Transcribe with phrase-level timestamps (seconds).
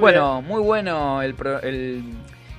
[0.00, 2.02] bueno, muy bueno el, el,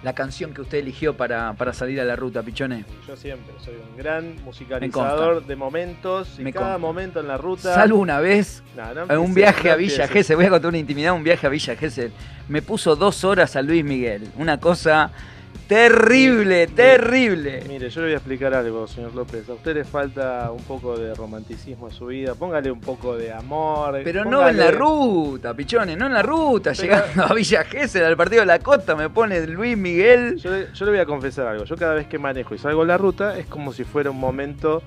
[0.03, 2.85] la canción que usted eligió para, para, salir a la ruta, Pichone.
[3.07, 7.73] Yo siempre soy un gran musicalizador de momentos y cada momento en la ruta.
[7.73, 8.63] Salvo una vez
[9.09, 11.75] en un viaje a Villa Gesell, voy a contar una intimidad, un viaje a Villa
[11.75, 12.11] Gesell.
[12.47, 15.11] Me puso dos horas a Luis Miguel, una cosa
[15.69, 17.63] Terrible, terrible.
[17.67, 19.47] Mire, yo le voy a explicar algo, señor López.
[19.49, 22.33] A usted le falta un poco de romanticismo en su vida.
[22.33, 24.01] Póngale un poco de amor.
[24.03, 26.73] Pero no en la ruta, pichones, no en la ruta.
[26.73, 30.37] Llegando a Villa Gesell, al partido de la costa, me pone Luis Miguel.
[30.37, 31.65] Yo le, yo le voy a confesar algo.
[31.65, 34.19] Yo cada vez que manejo y salgo en la ruta es como si fuera un
[34.19, 34.81] momento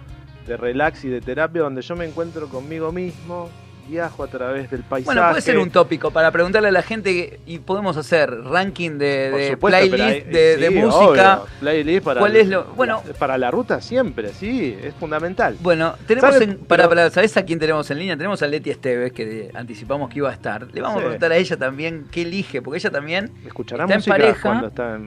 [0.49, 3.49] de relax y de terapia donde yo me encuentro conmigo mismo,
[3.89, 5.15] viajo a través del paisaje.
[5.15, 9.57] Bueno, puede ser un tópico para preguntarle a la gente y podemos hacer ranking de,
[9.61, 11.43] playlist de, música.
[11.61, 15.57] Playlist para, ¿Cuál es lo, bueno, para la ruta siempre, sí, es fundamental.
[15.61, 16.35] Bueno, tenemos
[16.67, 18.17] para, para, ¿sabes a quién tenemos en línea?
[18.17, 20.67] Tenemos a Leti Esteves, que anticipamos que iba a estar.
[20.73, 24.67] Le vamos a preguntar a ella también qué elige, porque ella también está en pareja.
[24.67, 24.99] está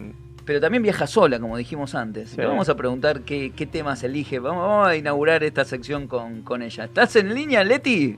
[0.45, 2.37] pero también viaja sola, como dijimos antes.
[2.37, 4.39] Le vamos a preguntar qué, temas elige.
[4.39, 6.85] Vamos, a inaugurar esta sección con, con ella.
[6.85, 8.15] ¿Estás en línea, Leti?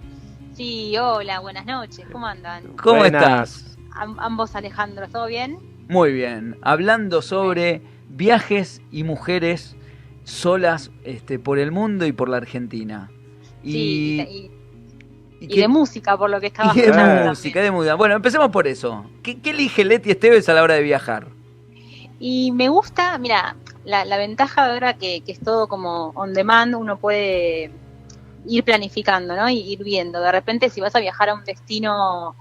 [0.58, 2.63] Sí, hola, buenas noches, ¿cómo andan?
[2.81, 3.77] ¿Cómo estás?
[3.91, 5.59] ambos Alejandro, ¿todo bien?
[5.88, 9.75] Muy bien, hablando sobre viajes y mujeres
[10.23, 13.11] solas este, por el mundo y por la Argentina.
[13.64, 14.49] Y,
[15.39, 16.92] y, de música, por lo que estaba Y de
[17.27, 17.94] música, de música.
[17.94, 19.05] Bueno, empecemos por eso.
[19.21, 21.27] ¿Qué, elige Leti Esteves a la hora de viajar?
[22.19, 26.97] Y me gusta, mira, la, ventaja ahora que, que es todo como on demand, uno
[26.97, 27.69] puede
[28.48, 29.50] ir planificando, ¿no?
[29.50, 30.20] Y ir viendo.
[30.22, 32.36] De repente, si vas a viajar a un destino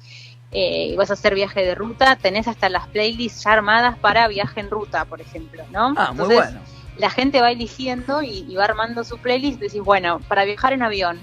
[0.53, 4.29] eh, y vas a hacer viaje de ruta, tenés hasta las playlists ya armadas para
[4.29, 5.95] viaje en ruta, por ejemplo, ¿no?
[5.97, 6.61] Ah, muy bueno.
[6.98, 9.61] La gente va eligiendo y, va armando su playlist.
[9.61, 11.21] Decís, bueno, para viajar en avión.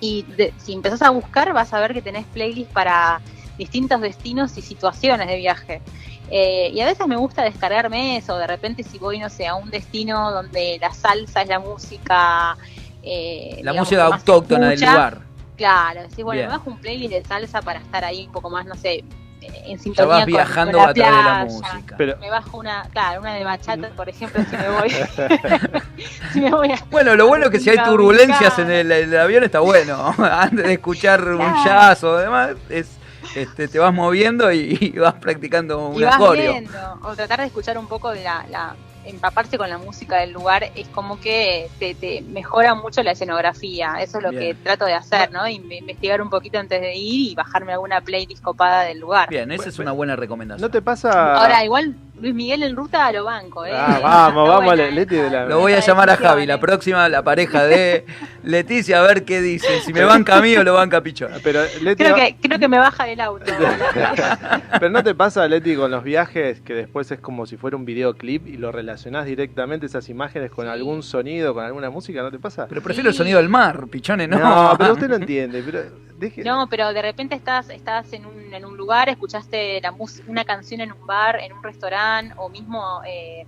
[0.00, 0.24] Y
[0.58, 3.20] si empezás a buscar, vas a ver que tenés playlists para
[3.56, 5.82] distintos destinos y situaciones de viaje.
[6.30, 9.54] Eh, y a veces me gusta descargarme eso, de repente si voy, no sé, a
[9.54, 12.56] un destino donde la salsa es la música
[13.02, 15.20] eh, la música autóctona del lugar.
[15.56, 18.64] Claro, sí, bueno, me bajo un playlist de salsa para estar ahí un poco más,
[18.64, 19.04] no sé,
[19.40, 21.96] en sintonía ya vas viajando a través de la música.
[22.20, 24.90] Me bajo una, claro, una de bachata, por ejemplo, si me voy.
[26.32, 29.60] si me voy bueno, lo bueno es que si hay turbulencias en el, avión está
[29.60, 30.14] bueno.
[30.18, 32.98] Antes de escuchar un jazz o demás, es
[33.34, 36.54] este, te vas moviendo y, vas practicando un acorio.
[37.02, 38.74] O tratar de escuchar un poco de la
[39.08, 43.96] empaparse con la música del lugar es como que te, mejora mucho la escenografía.
[44.00, 45.46] Eso es lo que trato de hacer, ¿no?
[45.48, 49.28] Investigar un poquito antes de ir y bajarme alguna playlist copada del lugar.
[49.28, 50.60] Bien, esa es una buena recomendación.
[50.62, 51.36] ¿No te pasa?
[51.36, 53.72] Ahora, igual Luis Miguel en ruta a lo banco, ¿eh?
[53.72, 55.46] Ah, vamos, vamos, Leti de la...
[55.46, 58.04] Lo voy a llamar a Javi, la próxima, la pareja de
[58.42, 59.80] Leticia, a ver qué dice.
[59.80, 61.30] Si me banca a mí o lo banca Pichón.
[61.42, 61.60] Pero
[61.96, 63.44] creo, que, creo que me baja del auto.
[64.80, 67.84] Pero ¿no te pasa, Leti, con los viajes que después es como si fuera un
[67.84, 72.22] videoclip y lo relacionás directamente esas imágenes con algún sonido, con alguna música?
[72.22, 72.66] ¿No te pasa?
[72.68, 74.38] Pero prefiero el sonido del mar, Pichones, ¿no?
[74.38, 75.62] No, pero usted lo entiende.
[75.64, 76.07] Pero
[76.44, 79.94] No, pero de repente estás, estás en, un, en un lugar, escuchaste la
[80.26, 83.46] una canción en un bar, en un restaurante o mismo eh,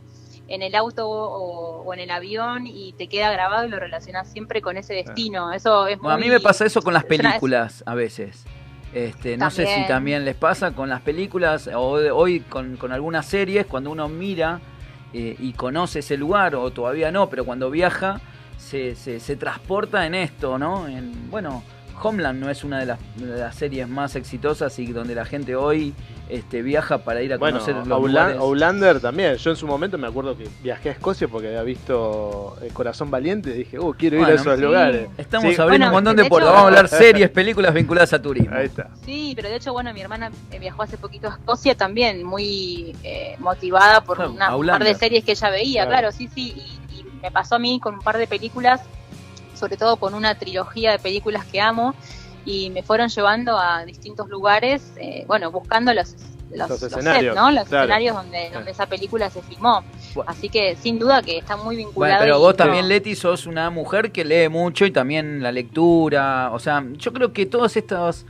[0.51, 4.61] en el auto o, en el avión y te queda grabado y lo relacionas siempre
[4.61, 5.53] con ese destino.
[5.53, 8.45] Eso es A mí me pasa eso con las películas a veces.
[8.93, 13.27] Este, no sé si también les pasa con las películas o hoy con, con algunas
[13.27, 14.61] series, cuando uno mira
[15.13, 18.21] eh, y conoce ese lugar o todavía no, pero cuando viaja
[18.59, 20.89] se, se, se transporta en esto, ¿no?
[20.89, 21.63] En, bueno,
[22.03, 25.94] Homeland no es una de las, series más exitosas y donde la gente hoy
[26.28, 28.37] este, viaja para ir a conocer los lugares.
[28.38, 29.37] Outlander también.
[29.37, 33.10] Yo en su momento me acuerdo que viajé a Escocia porque había visto El Corazón
[33.10, 35.09] Valiente y dije, uh, quiero ir a esos lugares.
[35.19, 36.53] Estamos abriendo un montón de, puertas.
[36.53, 38.55] Vamos a hablar series, películas vinculadas a turismo.
[38.55, 38.91] Ahí está.
[39.05, 42.97] Sí, pero de hecho, bueno, mi hermana eh, viajó hace poquito a Escocia también, muy
[43.03, 46.55] eh, motivada por una, un par de series que ella veía, claro, sí, sí.
[46.91, 48.81] y me pasó a mí con un par de películas
[49.60, 51.95] sobre todo con una trilogía de películas que amo
[52.45, 56.16] y me fueron llevando a distintos lugares, eh, bueno, buscando los,
[56.51, 57.51] los, escenarios, ¿no?
[57.51, 59.84] Los escenarios donde, donde esa película se filmó.
[60.27, 62.15] Así que sin duda que está muy vinculado.
[62.15, 66.51] Bueno, pero vos también, Leti, sos una mujer que lee mucho y también la lectura.
[66.53, 68.24] O sea, yo creo que todos estos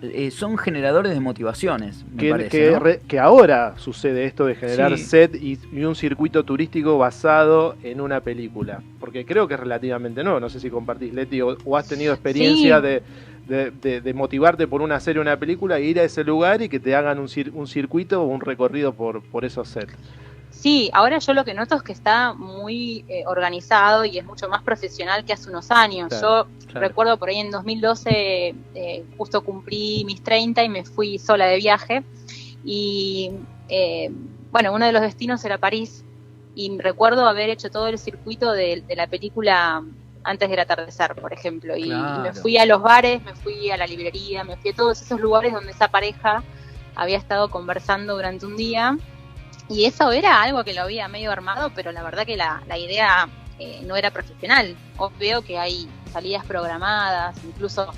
[0.00, 2.04] eh, son generadores de motivaciones.
[2.10, 7.76] Me que, parece, que, ahora sucede esto de generar set y, un circuito turístico basado
[7.82, 8.82] en una película.
[8.98, 10.40] Porque creo que es relativamente nuevo.
[10.40, 13.02] No sé si compartís, Leti, o, has tenido experiencia de,
[13.46, 16.80] de, motivarte por una serie o una película, e ir a ese lugar y que
[16.80, 19.94] te hagan un, un circuito o un recorrido por, por esos sets.
[20.66, 24.48] Sí, ahora yo lo que noto es que está muy eh, organizado y es mucho
[24.48, 26.10] más profesional que hace unos años.
[26.20, 31.46] yo recuerdo por ahí en 2012, eh, justo cumplí mis 30 y me fui sola
[31.46, 32.02] de viaje.
[32.64, 33.30] Y
[33.68, 34.10] eh,
[34.50, 36.04] bueno, uno de los destinos era París
[36.56, 39.84] y recuerdo haber hecho todo el circuito de, la película
[40.24, 41.76] antes del atardecer, por ejemplo.
[41.76, 45.00] Y, me fui a los bares, me fui a la librería, me fui a todos
[45.00, 46.42] esos lugares donde esa pareja
[46.96, 48.98] había estado conversando durante un día.
[49.68, 53.28] Y eso era algo que lo había medio armado, pero la verdad que la, idea
[53.58, 54.76] eh, no era profesional.
[55.18, 57.92] Veo que hay salidas programadas, incluso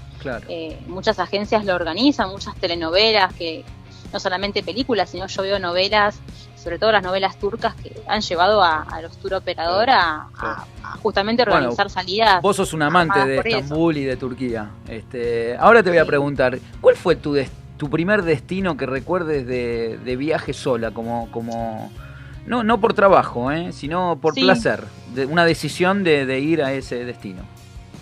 [0.48, 3.64] eh, muchas agencias lo organizan, muchas telenovelas que
[4.12, 6.20] no solamente películas, sino yo veo novelas
[6.58, 10.26] sobre todo las novelas turcas que han llevado a, los tour operador a,
[11.02, 12.42] justamente organizar salidas.
[12.42, 14.70] Vos sos un amante de Estambul y de Turquía.
[14.88, 17.34] Este, ahora te voy a preguntar, ¿cuál fue tu,
[17.78, 21.90] tu primer destino que recuerdes de, viaje sola, como, como
[22.46, 23.72] no, no por trabajo, ¿eh?
[23.72, 24.84] sino por placer,
[25.14, 27.42] de, una decisión de ir a ese destino?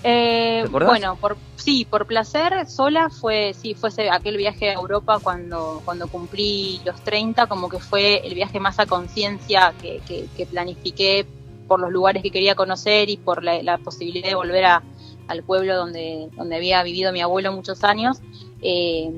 [0.08, 5.82] Eh, bueno, por, sí, por placer sola fue, sí, fue aquel viaje a Europa cuando,
[5.84, 11.26] cuando cumplí los 30, como que fue el viaje más a conciencia que, que, planifiqué
[11.66, 14.82] por los lugares que quería conocer y por la, posibilidad de volver a,
[15.26, 18.18] al pueblo donde, donde había vivido mi abuelo muchos años.
[18.62, 19.10] Eh,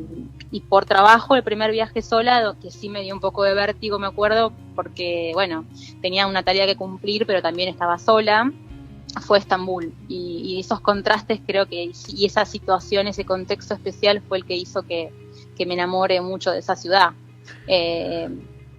[0.50, 3.98] y por trabajo, el primer viaje sola, que sí me dio un poco de vértigo,
[3.98, 5.64] me acuerdo, porque, bueno,
[6.00, 8.50] tenía una tarea que cumplir, pero también estaba sola
[9.20, 14.44] fue Estambul y, esos contrastes creo que y esa situación, ese contexto especial fue el
[14.44, 15.12] que hizo que,
[15.66, 17.10] me enamore mucho de esa ciudad.
[17.66, 18.28] Eh,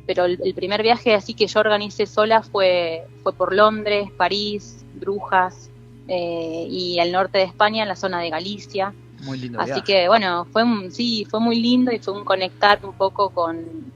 [0.06, 5.70] pero el, primer viaje así que yo organicé sola fue, fue por Londres, París, Brujas
[6.08, 8.94] eh, y al norte de España, en la zona de Galicia.
[9.22, 9.60] Muy lindo.
[9.60, 13.92] Así que bueno, fue sí, fue muy lindo y fue un conectar un poco con,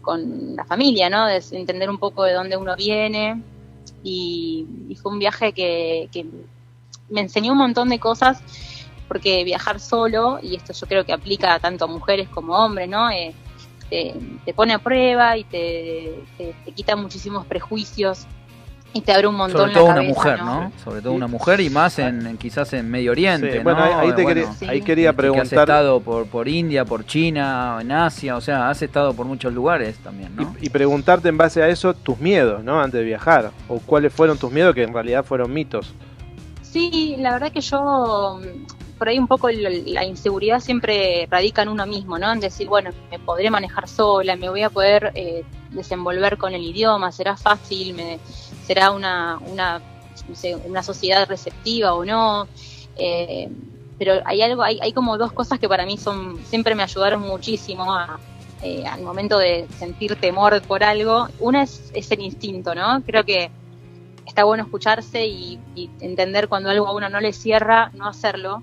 [0.00, 1.26] con la familia, ¿no?
[1.26, 3.42] De entender un poco de dónde uno viene,
[4.02, 6.08] y, fue un viaje que,
[7.08, 8.40] me enseñó un montón de cosas
[9.08, 12.88] porque viajar solo, y esto yo creo que aplica tanto a mujeres como a hombres,
[12.88, 13.10] ¿no?
[13.10, 13.34] Eh,
[13.90, 18.26] te, pone a prueba y te, te, quita muchísimos prejuicios
[18.92, 20.72] y te abre un montón Sobre todo una mujer, ¿no?
[20.82, 24.48] Sobre todo una mujer y más en, quizás en Medio Oriente, Bueno, ahí, te quería,
[24.68, 25.46] ahí quería preguntar.
[25.46, 29.52] has estado por, por India, por China, en Asia, o sea, has estado por muchos
[29.52, 30.54] lugares también, ¿no?
[30.60, 32.80] Y, preguntarte en base a eso tus miedos, ¿no?
[32.80, 35.92] Antes de viajar, o cuáles fueron tus miedos que en realidad fueron mitos.
[36.62, 38.40] Sí, la verdad que yo
[38.96, 42.32] por ahí un poco la inseguridad siempre radica en uno mismo, ¿no?
[42.32, 46.62] En decir, bueno, me podré manejar sola, me voy a poder eh, desenvolver con el
[46.62, 48.18] idioma, será fácil, me,
[48.70, 49.82] será una, una,
[50.64, 52.46] una sociedad receptiva o no.
[52.96, 53.48] Eh,
[53.98, 57.20] pero hay algo, hay, hay como dos cosas que para mí son, siempre me ayudaron
[57.20, 57.84] muchísimo
[58.62, 61.26] eh, al momento de sentir temor por algo.
[61.40, 63.02] Una es, es el instinto, ¿no?
[63.02, 63.50] Creo que
[64.24, 65.58] está bueno escucharse y,
[66.00, 68.62] entender cuando algo a uno no le cierra, no hacerlo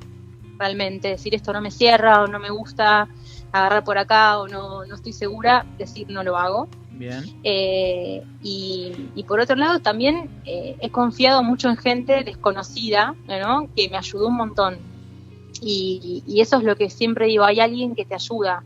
[0.58, 3.10] realmente, decir esto no me cierra o no me gusta
[3.52, 6.70] agarrar por acá o no, no estoy segura, decir no lo hago.
[6.98, 7.24] Bien.
[7.44, 13.70] Eh, y, por otro lado también eh, he confiado mucho en gente desconocida, ¿no?
[13.76, 14.78] Que me ayudó un montón.
[15.62, 18.64] Y, eso es lo que siempre digo, hay alguien que te ayuda.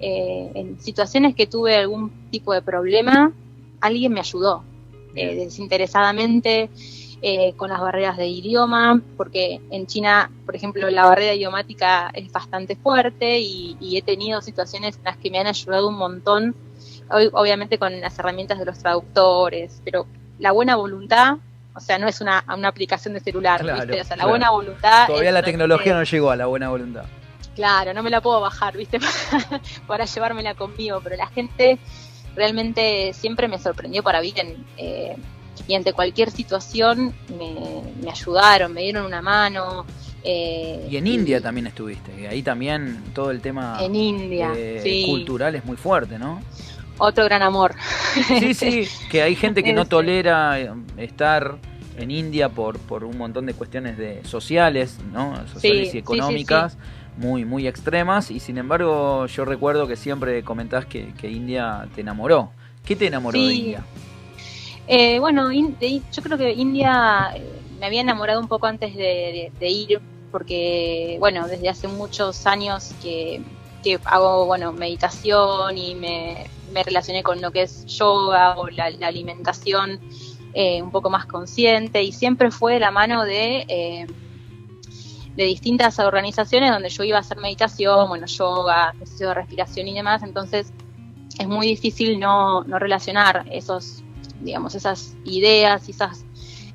[0.00, 3.32] Eh, en situaciones que tuve algún tipo de problema,
[3.80, 4.64] alguien me ayudó
[5.14, 6.68] desinteresadamente.
[7.26, 12.30] Eh, con las barreras de idioma, porque en China, por ejemplo, la barrera idiomática es
[12.30, 16.54] bastante fuerte y, he tenido situaciones en las que me han ayudado un montón,
[17.10, 20.06] obviamente con las herramientas de los traductores, pero
[20.38, 21.36] la buena voluntad
[21.76, 24.00] o sea, no es una, una aplicación de celular, ¿viste?
[24.00, 25.08] O sea, la buena voluntad.
[25.08, 27.04] Todavía la tecnología no llegó a la buena voluntad.
[27.56, 29.00] Claro, no me la puedo bajar, ¿viste?
[29.86, 31.78] para llevármela conmigo, pero la gente
[32.36, 34.64] realmente siempre me sorprendió para bien.
[34.76, 35.16] Eh,
[35.66, 39.84] y ante cualquier situación me, ayudaron, me dieron una mano.
[40.22, 45.54] Eh, y en India también estuviste, ahí también todo el tema en India, eh, cultural
[45.54, 46.40] es muy fuerte, ¿no?
[46.98, 47.74] Otro gran amor.
[48.26, 51.56] Sí, sí, que hay gente que no tolera eh, estar
[51.96, 55.34] en India por, por un montón de cuestiones de sociales, ¿no?
[55.48, 56.76] Sociales y económicas.
[57.16, 62.00] muy, muy extremas, y sin embargo yo recuerdo que siempre comentás que, que India te
[62.00, 62.50] enamoró.
[62.84, 63.84] ¿Qué te enamoró de India?
[64.86, 67.42] Eh, bueno, yo creo que India eh,
[67.80, 73.40] me había enamorado un poco antes de, ir, porque, bueno, desde hace muchos años que,
[74.04, 76.46] hago, bueno, meditación y me,
[76.84, 80.00] relacioné con lo que es yoga o la, alimentación
[80.52, 84.06] eh, un poco más consciente y siempre fue de la mano de,
[85.36, 89.94] de distintas organizaciones donde yo iba a hacer meditación, bueno, yoga, ejercicio de respiración y
[89.94, 90.72] demás, entonces
[91.38, 94.04] es muy difícil no, no relacionar esos
[94.40, 96.24] digamos, esas ideas y esas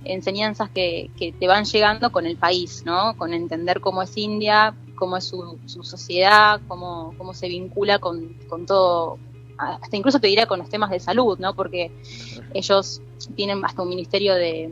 [0.04, 3.16] enseñanzas que, que, te van llegando con el país, ¿no?
[3.18, 8.66] Con entender cómo es India, cómo es su, sociedad, cómo, cómo se vincula con, con,
[8.66, 9.18] todo,
[9.58, 11.56] hasta incluso te diría con los temas de salud, ¿no?
[11.56, 11.92] Porque
[12.54, 13.02] ellos
[13.36, 14.70] tienen hasta un ministerio de,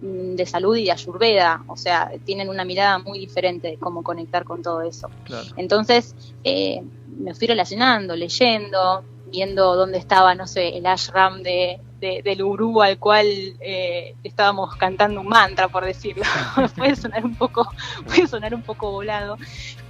[0.00, 4.44] de salud y de ayurveda, o sea, tienen una mirada muy diferente de cómo conectar
[4.44, 5.08] con todo eso.
[5.56, 6.82] Entonces, eh,
[7.18, 12.98] me fui relacionando, leyendo, viendo dónde estaba, no sé, el ashram de, del gurú al
[12.98, 13.26] cual
[13.60, 16.24] eh, estábamos cantando un mantra, por decirlo.
[16.76, 17.68] puede sonar un poco,
[18.06, 19.36] puede sonar un poco volado,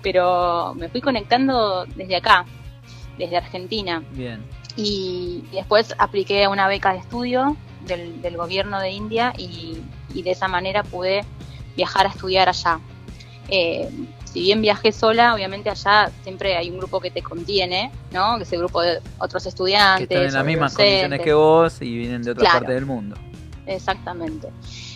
[0.02, 2.44] pero me fui conectando desde acá,
[3.18, 4.02] desde Argentina.
[4.12, 4.44] Bien.
[4.76, 9.78] Y, después apliqué una beca de estudio del, del gobierno de India y,
[10.14, 11.24] y, de esa manera pude
[11.76, 12.78] viajar a estudiar allá.
[13.48, 13.88] Eh,
[14.36, 18.36] si bien viajé sola, obviamente allá siempre hay un grupo que te contiene, ¿no?
[18.36, 20.08] Que es el grupo de otros estudiantes.
[20.08, 23.16] Que están en las mismas condiciones que vos y vienen de otra parte del mundo.
[23.66, 24.48] Exactamente.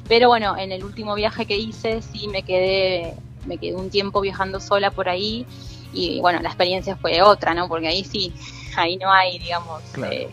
[0.07, 3.15] Pero bueno, en el último viaje que hice sí me quedé,
[3.47, 5.47] me quedé un tiempo viajando sola por ahí
[5.95, 7.67] y bueno, la experiencia fue otra, ¿no?
[7.67, 8.35] Porque ahí sí,
[8.77, 9.81] ahí no hay, digamos,
[10.11, 10.29] eh,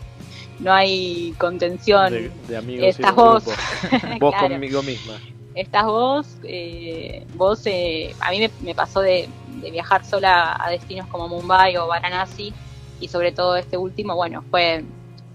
[0.58, 2.12] no hay contención.
[2.46, 3.44] De, amigos Estás vos.
[4.20, 5.14] vos conmigo misma.
[5.58, 9.28] Estás vos, eh, vos, eh, a mí me, pasó de,
[9.72, 12.54] viajar sola a destinos como Mumbai o Varanasi
[13.00, 14.84] y sobre todo este último, bueno, fue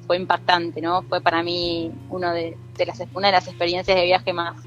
[0.07, 1.01] fue impactante, ¿no?
[1.03, 4.61] Fue para mí uno de, las, una de las experiencias de viaje más,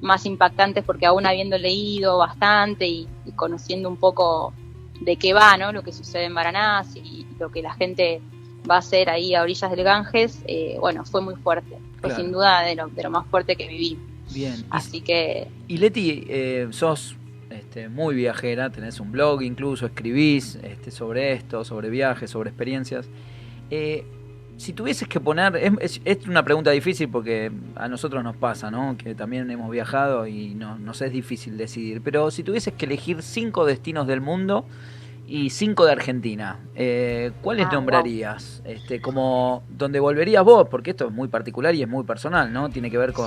[0.00, 4.52] más impactantes porque aún habiendo leído bastante y conociendo un poco
[5.00, 5.72] de qué va, ¿no?
[5.72, 8.20] Lo que sucede en Varanasi y lo que la gente
[8.68, 11.78] va a hacer ahí a orillas del Ganges, eh, bueno, fue muy fuerte.
[12.00, 13.98] Fue sin duda de lo, de lo más fuerte que viví.
[14.32, 14.64] Bien.
[14.70, 15.48] Así que...
[15.66, 17.16] Y Leti, eh, sos
[17.50, 23.08] este, muy viajera, tenés un blog incluso, escribís este, sobre esto, sobre viajes, sobre experiencias.
[23.70, 24.04] Eh,
[24.56, 28.96] si tuvieses que poner, es, es, una pregunta difícil porque a nosotros nos pasa, ¿no?
[28.98, 32.02] Que también hemos viajado y no, nos es difícil decidir.
[32.02, 34.66] Pero si tuvieses que elegir cinco destinos del mundo
[35.28, 38.62] y cinco de Argentina, eh, ¿cuáles ah, nombrarías?
[38.64, 42.70] Este, como donde volverías vos, porque esto es muy particular y es muy personal, ¿no?
[42.70, 43.26] Tiene que ver con,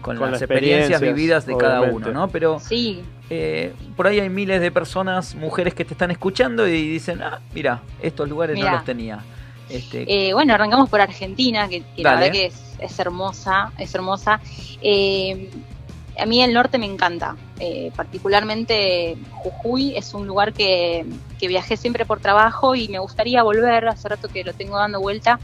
[0.00, 2.28] con, las, experiencias, vividas de cada uno, ¿no?
[2.28, 3.02] Pero sí.
[3.30, 7.40] Eh, por ahí hay miles de personas, mujeres que te están escuchando y dicen, ah,
[7.52, 9.24] mira, estos lugares no los tenía.
[9.68, 10.28] Este...
[10.28, 14.40] Eh, bueno, arrancamos por Argentina, que, la verdad que es, hermosa, es hermosa.
[16.16, 21.06] Eh, a mí el norte me encanta, eh, particularmente Jujuy es un lugar que,
[21.40, 25.40] viajé siempre por trabajo y me gustaría volver, hace rato que lo tengo dando vuelta,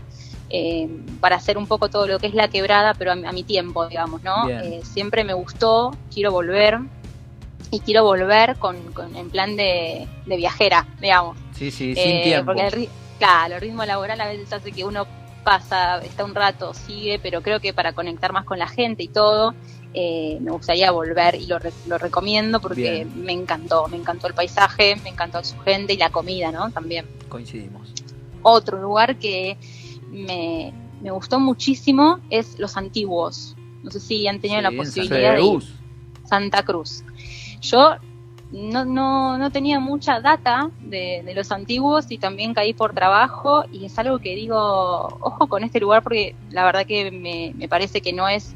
[1.21, 4.23] para hacer un poco todo lo que es la quebrada, pero a, mi tiempo, digamos,
[4.23, 4.47] ¿no?
[4.85, 6.79] siempre me gustó, quiero volver
[7.71, 8.77] y quiero volver con,
[9.17, 11.37] en plan de, viajera, digamos.
[11.53, 12.53] Sí, sí, sin tiempo.
[12.53, 15.07] Porque Claro, el ritmo laboral a veces hace que uno
[15.43, 19.09] pasa, está un rato, sigue, pero creo que para conectar más con la gente y
[19.09, 19.55] todo,
[19.99, 24.95] eh, me gustaría volver y lo, lo recomiendo porque me encantó, me encantó el paisaje,
[25.03, 26.71] me encantó su gente y la comida, ¿no?
[26.71, 27.07] También.
[27.31, 27.95] Coincidimos.
[28.43, 29.57] Otro lugar que
[30.11, 33.57] me, gustó muchísimo es Los Antiguos.
[33.83, 35.63] No sé si han tenido la posibilidad de ir.
[36.27, 37.03] Santa Cruz.
[37.63, 37.97] Yo
[38.53, 43.65] no, no, no tenía mucha data de, de, los antiguos y también caí por trabajo
[43.73, 44.57] y es algo que digo,
[45.21, 48.55] ojo con este lugar porque la verdad que me, me parece que no es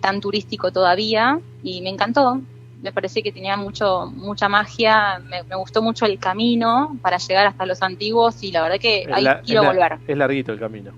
[0.00, 2.40] tan turístico todavía y me encantó.
[2.82, 7.66] Me parece que tenía mucho, mucha magia, me, gustó mucho el camino para llegar hasta
[7.66, 9.98] los antiguos y la verdad que ahí quiero volver.
[10.08, 10.92] Es larguito el camino.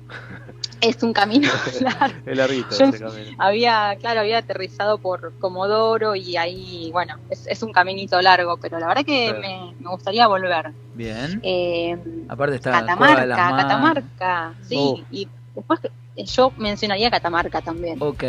[0.80, 1.48] Es un camino
[1.80, 2.18] largo.
[2.26, 3.36] es larguito ese camino.
[3.38, 8.86] Había, claro, había aterrizado por Comodoro y ahí, bueno, es, un caminito largo, pero la
[8.86, 10.72] verdad que me, gustaría volver.
[10.94, 11.40] Bien.
[11.42, 11.96] Eh,
[12.28, 14.76] Aparte está Catamarca, Catamarca, sí.
[14.78, 15.00] Oh.
[15.10, 15.80] Y después
[16.16, 17.98] yo mencionaría Catamarca también.
[18.00, 18.24] Ok.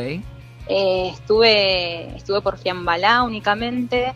[0.68, 4.14] Eh, estuve, estuve por Fiambalá únicamente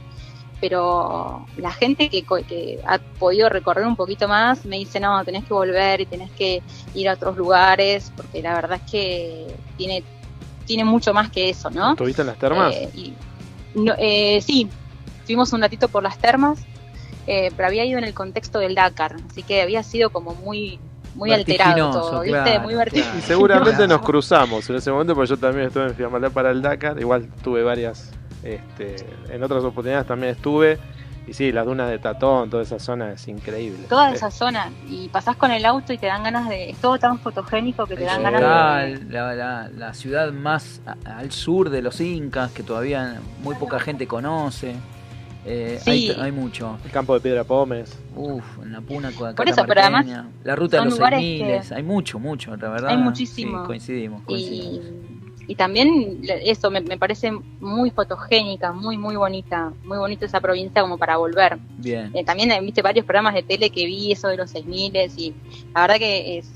[0.59, 5.45] pero la gente que, que, ha podido recorrer un poquito más me dice, no, tenés
[5.45, 6.63] que volver y tenés que
[6.95, 10.03] ir a otros lugares, porque la verdad es que tiene,
[10.65, 11.91] tiene mucho más que eso, ¿no?
[11.91, 12.73] ¿Estuviste en las termas?
[12.73, 13.13] Eh,
[13.99, 14.67] eh, sí,
[15.25, 16.59] fuimos un ratito por las termas,
[17.27, 20.79] eh, pero había ido en el contexto del Dakar, así que había sido como muy
[21.17, 22.59] muy alterado todo, ¿viste?
[22.59, 23.17] Muy vertiginoso.
[23.17, 26.61] Y seguramente nos cruzamos en ese momento, porque yo también estuve en Fiamalá para el
[26.61, 28.11] Dakar, igual tuve varias
[28.43, 28.95] este,
[29.29, 30.79] en otras oportunidades también estuve.
[31.27, 33.85] Y sí, las dunas de Tatón, toda esa zona es increíble.
[33.89, 34.71] Toda esa zona.
[34.87, 36.69] Y pasás con el auto y te dan ganas de.
[36.69, 39.11] Es todo tan fotogénico que te dan ganas de.
[39.11, 44.75] La, la, ciudad más al sur de los Incas, que todavía muy poca gente conoce.
[45.47, 45.79] Eh,
[46.19, 46.77] hay, mucho.
[46.83, 47.97] El campo de Piedra Pómez.
[48.15, 50.05] Uf, en la Puna, Por eso, pero además.
[50.43, 51.73] La ruta de los 6000.
[51.75, 52.89] Hay mucho, mucho, la verdad.
[52.91, 53.63] Hay muchísimo.
[53.63, 54.85] coincidimos, coincidimos.
[54.85, 60.81] Y y también eso me, parece muy fotogénica, muy, muy bonita, muy bonita esa provincia
[60.81, 61.57] como para volver.
[61.77, 62.11] Bien.
[62.13, 65.33] Eh, también viste varios programas de tele que vi, eso de los 6000 y
[65.73, 66.51] la verdad que es,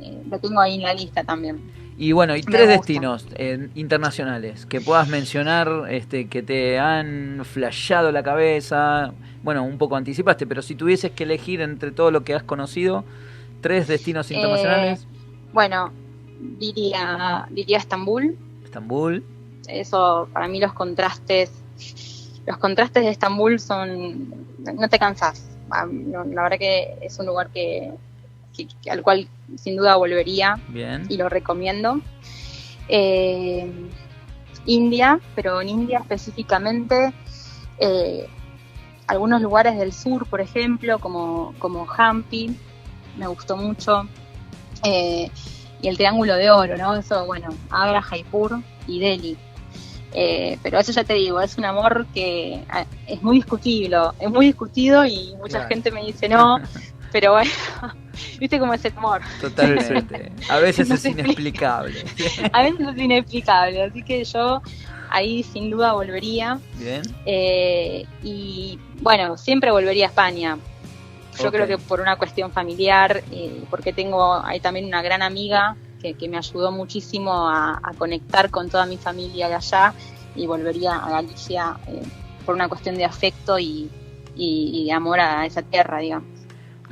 [0.00, 1.60] eh, lo tengo ahí en la lista también.
[1.96, 8.10] Y bueno, y tres destinos eh, internacionales que puedas mencionar, este, que te han flashado
[8.12, 9.12] la cabeza.
[9.42, 13.04] Bueno, un poco anticipaste, pero si tuvieses que elegir entre todo lo que has conocido,
[13.60, 15.06] tres destinos internacionales.
[15.52, 15.92] bueno,
[16.58, 18.36] diría, diría Estambul.
[18.64, 19.24] Estambul.
[19.68, 21.52] Eso, para mí los contrastes,
[22.46, 25.48] los contrastes de Estambul son, no te cansas.
[25.70, 27.92] Ah, la verdad que es un lugar que,
[28.90, 31.06] al cual sin duda volvería Bien.
[31.08, 32.00] y lo recomiendo.
[32.88, 33.70] Eh,
[34.66, 37.12] India, pero en India específicamente,
[37.78, 38.28] eh,
[39.06, 42.56] algunos lugares del sur, por ejemplo, como, como Hampi,
[43.16, 44.08] me gustó mucho.
[44.84, 45.30] Eh,
[45.80, 46.94] y el Triángulo de Oro, ¿no?
[46.94, 49.36] Eso, bueno, Agra, Jaipur y Delhi.
[50.14, 54.30] Eh, pero eso ya te digo, es un amor que ah, es muy discutible, es
[54.30, 56.58] muy discutido y mucha gente me dice no,
[57.12, 57.50] pero bueno,
[58.42, 59.22] viste cómo es el amor.
[59.40, 60.32] Totalmente.
[60.48, 62.04] A veces es inexplicable.
[62.52, 64.60] A veces es inexplicable, así que yo
[65.10, 66.58] ahí sin duda volvería.
[66.74, 67.02] Bien.
[67.24, 70.58] Eh, y bueno, siempre volvería a España.
[71.40, 75.76] Yo creo que por una cuestión familiar, eh, porque tengo ahí también una gran amiga
[76.00, 79.94] que, me ayudó muchísimo a, conectar con toda mi familia de allá
[80.34, 82.02] y volvería a Galicia eh,
[82.44, 83.88] por una cuestión de afecto y,
[84.92, 86.41] amor a esa tierra, digamos.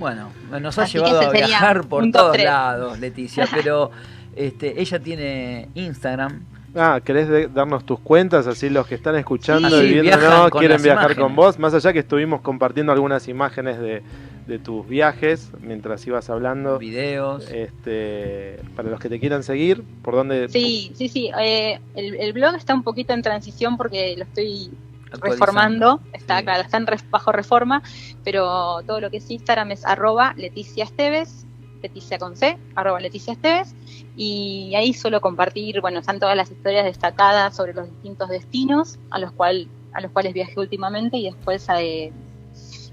[0.00, 3.90] Bueno, nos ha llevado a viajar por todos lados, Leticia, pero
[4.34, 6.42] este, ella tiene Instagram.
[6.74, 8.46] Ah, ¿querés darnos tus cuentas?
[8.46, 11.58] Así los que están escuchando y viendo no quieren viajar con vos.
[11.58, 14.02] Más allá que estuvimos compartiendo algunas imágenes de,
[14.50, 16.78] de tus viajes mientras ibas hablando.
[16.78, 17.48] Videos.
[17.50, 20.48] Este, para los que te quieran seguir, ¿por dónde?
[20.48, 21.30] Sí, sí, sí.
[21.40, 24.70] Eh, el, blog está un poquito en transición porque lo estoy
[25.12, 26.00] reformando.
[26.12, 27.82] Está, claro, está en bajo reforma,
[28.24, 31.46] pero todo lo que es Instagram es arroba Leticia Esteves,
[31.82, 33.74] Leticia con C, arroba Leticia Esteves.
[34.16, 39.18] Y ahí suelo compartir, bueno, están todas las historias destacadas sobre los distintos destinos a
[39.18, 42.12] los, cual, a los cuales viajé últimamente y después eh,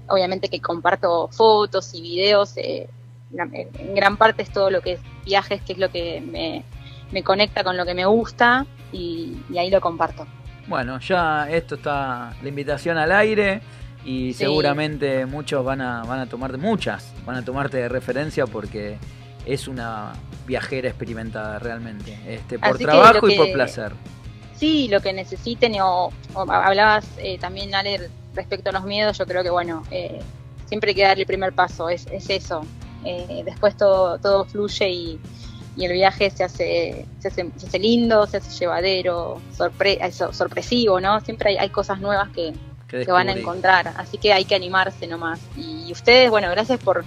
[0.08, 2.88] obviamente que comparto fotos y videos, eh,
[3.32, 6.20] en gran parte es todo lo que es viajes, que es lo que
[7.12, 10.26] me, conecta con lo que me gusta y, ahí lo comparto.
[10.68, 13.62] Bueno, ya esto está la invitación al aire
[14.04, 18.98] y seguramente muchos van a, van a tomarte, muchas van a tomarte de referencia porque
[19.46, 20.12] es una
[20.46, 23.92] viajera experimentada realmente, este, por trabajo y por placer.
[24.56, 29.42] Sí, lo que necesiten, o, hablabas eh, también, Ale, respecto a los miedos, yo creo
[29.42, 30.20] que, bueno, eh,
[30.66, 32.62] siempre hay que dar el primer paso, es, eso.
[33.04, 35.20] Eh, después todo, todo fluye y,
[35.84, 41.20] el viaje se hace, se hace, lindo, se hace llevadero, sorpre sorpresivo, ¿no?
[41.20, 42.52] Siempre hay, cosas nuevas que,
[42.88, 45.40] que, van a encontrar, así que hay que animarse nomás.
[45.56, 47.04] Y ustedes, bueno, gracias por,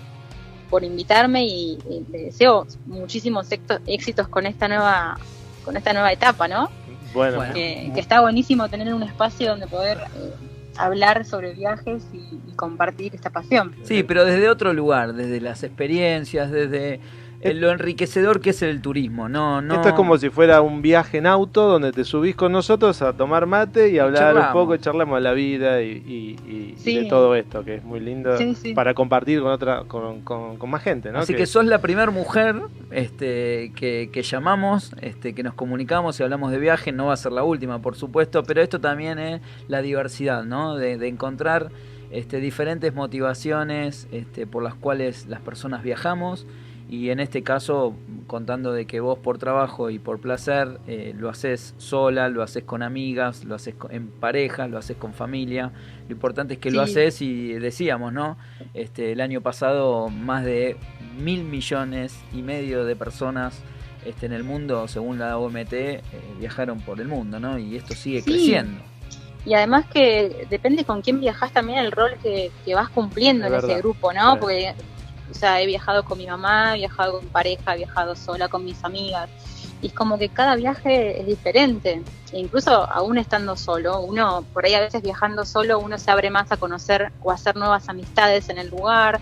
[0.70, 1.78] por invitarme y,
[2.12, 3.48] les deseo muchísimos
[3.86, 5.18] éxitos con esta nueva
[5.64, 6.70] con esta nueva etapa, ¿no?
[7.14, 10.34] Bueno, que, está buenísimo tener un espacio donde poder eh,
[10.78, 13.76] hablar sobre viajes y, compartir esta pasión.
[13.84, 17.00] Sí, pero desde otro lugar, desde las experiencias, desde
[17.44, 19.30] lo enriquecedor que es el turismo.
[19.30, 19.76] No, no...
[19.76, 23.14] Esto es como si fuera un viaje en auto donde te subís con nosotros a
[23.14, 27.64] tomar mate y hablar un poco, y charlamos de la vida y, de todo esto,
[27.64, 28.36] que es muy lindo
[28.76, 31.12] para compartir con otra con, con, más gente.
[31.12, 31.20] ¿no?
[31.20, 31.46] Así que...
[31.46, 32.56] sos la primera mujer
[32.92, 36.92] este, que, que, llamamos, este, que nos comunicamos y hablamos de viaje.
[36.92, 40.76] No va a ser la última, por supuesto, pero esto también es la diversidad, ¿no?
[40.76, 41.72] de, de encontrar
[42.12, 46.46] este, diferentes motivaciones este, por las cuales las personas viajamos
[46.92, 47.96] y en este caso
[48.28, 52.66] contando de que vos por trabajo y por placer eh, lo haces sola, lo haces
[52.66, 55.72] con amigas, lo haces en pareja, lo haces con familia.
[56.10, 58.38] Lo importante es que lo haces y decíamos, ¿no?
[58.74, 60.76] Este, el año pasado más de
[61.18, 63.62] mil millones y medio de personas
[64.06, 66.02] este, en el mundo, según la OMT, eh,
[66.40, 67.58] viajaron por el mundo, ¿no?
[67.58, 68.84] Y esto sigue creciendo.
[69.46, 73.78] Y además que depende con quién viajas también el rol que, vas cumpliendo en ese
[73.78, 74.38] grupo, ¿no?
[74.42, 74.76] Porque
[75.32, 78.66] o sea, he viajado con mi mamá, he viajado con pareja, he viajado sola con
[78.66, 79.30] mis amigas.
[79.82, 82.04] Y es como que cada viaje es diferente.
[82.32, 86.30] E incluso aún estando solo, uno, por ahí a veces viajando solo, uno se abre
[86.30, 89.20] más a conocer o a hacer nuevas amistades en el lugar.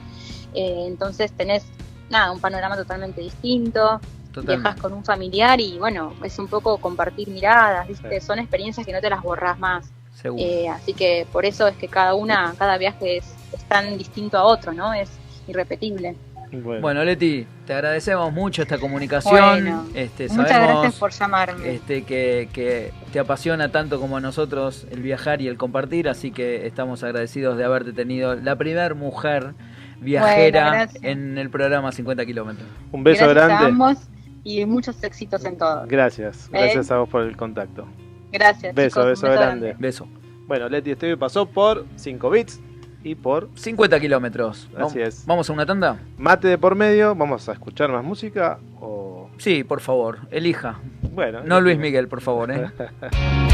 [0.54, 1.64] Eh, entonces tenés,
[2.10, 4.02] nada, un panorama totalmente distinto.
[4.42, 8.22] Viajas con un familiar y bueno, es un poco compartir miradas, ¿viste?
[8.22, 9.90] Son experiencias que no te las borrás más.
[10.38, 14.38] Eh, así que por eso es que cada una, cada viaje es, es tan distinto
[14.38, 14.94] a otro, ¿no?
[14.94, 15.10] Es
[15.50, 16.16] irrepetible.
[16.52, 17.04] Bueno.
[17.04, 19.90] Leti, te agradecemos mucho esta comunicación.
[19.94, 21.76] este, muchas gracias por llamarme.
[21.76, 26.66] Este, que, te apasiona tanto como a nosotros el viajar y el compartir, así que
[26.66, 29.54] estamos agradecidos de haberte tenido la primera mujer
[30.00, 32.68] viajera en el programa 50 kilómetros.
[32.92, 33.96] Un beso grande.
[34.44, 35.86] y muchos éxitos en todo.
[35.88, 37.88] Gracias, gracias a vos por el contacto.
[38.32, 38.76] Gracias.
[38.76, 39.76] Beso, beso, grande.
[39.80, 40.08] Beso.
[40.48, 42.60] Bueno, Leti Esteve pasó por 5 bits
[43.04, 44.70] y por 50 kilómetros.
[44.78, 45.26] Así es.
[45.26, 46.00] ¿Vamos a una tanda?
[46.18, 49.30] Mate de por medio, vamos a escuchar más música o...
[49.38, 50.80] Sí, por favor, elija.
[51.14, 51.42] Bueno.
[51.44, 52.52] No Luis Miguel, por favor.
[52.52, 52.70] ¿eh?